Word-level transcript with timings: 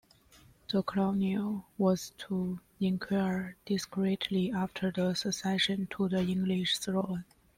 The 0.71 0.81
Colonel 0.81 1.67
was 1.77 2.09
to 2.27 2.59
enquire 2.79 3.55
discreetly 3.67 4.51
after 4.51 4.89
the 4.89 5.13
succession 5.13 5.89
to 5.91 6.09
the 6.09 6.21
English 6.21 6.79
throne. 6.79 7.23